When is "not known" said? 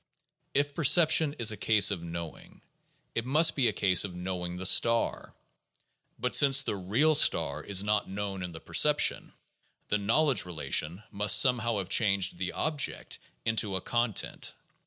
7.83-8.41